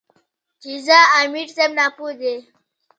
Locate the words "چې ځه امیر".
0.61-1.47